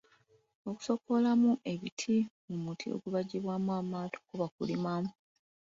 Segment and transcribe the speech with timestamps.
[0.69, 2.15] Okusokoolamu ebiti
[2.47, 4.93] mu muti ogubajjibwamu amaato kuba kulima.